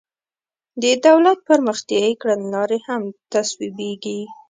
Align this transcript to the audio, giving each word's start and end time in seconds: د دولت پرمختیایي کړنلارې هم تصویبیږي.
د 0.81 0.83
دولت 1.05 1.37
پرمختیایي 1.47 2.13
کړنلارې 2.21 2.79
هم 2.87 3.01
تصویبیږي. 3.33 4.19